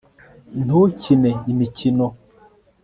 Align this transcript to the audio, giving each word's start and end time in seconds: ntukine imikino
ntukine 0.63 1.31
imikino 1.51 2.07